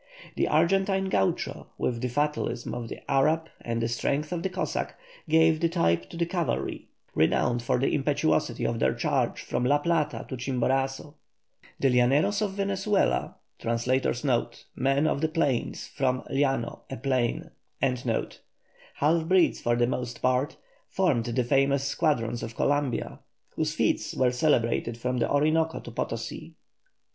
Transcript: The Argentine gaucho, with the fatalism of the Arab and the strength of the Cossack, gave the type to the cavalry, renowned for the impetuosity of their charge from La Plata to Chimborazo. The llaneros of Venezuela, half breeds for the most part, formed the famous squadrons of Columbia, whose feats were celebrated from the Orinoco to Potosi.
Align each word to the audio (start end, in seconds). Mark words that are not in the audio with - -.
The 0.35 0.47
Argentine 0.47 1.09
gaucho, 1.09 1.67
with 1.77 2.01
the 2.01 2.07
fatalism 2.07 2.73
of 2.73 2.87
the 2.89 3.01
Arab 3.07 3.49
and 3.61 3.79
the 3.83 3.87
strength 3.87 4.31
of 4.31 4.41
the 4.41 4.49
Cossack, 4.49 4.95
gave 5.29 5.59
the 5.59 5.69
type 5.69 6.09
to 6.09 6.17
the 6.17 6.25
cavalry, 6.25 6.87
renowned 7.13 7.61
for 7.61 7.77
the 7.77 7.93
impetuosity 7.93 8.65
of 8.65 8.79
their 8.79 8.95
charge 8.95 9.43
from 9.43 9.63
La 9.63 9.77
Plata 9.77 10.25
to 10.27 10.35
Chimborazo. 10.37 11.13
The 11.79 11.91
llaneros 11.91 12.41
of 12.41 12.53
Venezuela, 12.53 13.35
half 13.59 13.83
breeds 19.27 19.47
for 19.61 19.75
the 19.75 19.87
most 19.87 20.21
part, 20.23 20.57
formed 20.89 21.25
the 21.25 21.43
famous 21.43 21.83
squadrons 21.83 22.41
of 22.41 22.55
Columbia, 22.55 23.19
whose 23.55 23.75
feats 23.75 24.15
were 24.15 24.31
celebrated 24.31 24.97
from 24.97 25.17
the 25.19 25.29
Orinoco 25.29 25.79
to 25.81 25.91
Potosi. 25.91 26.55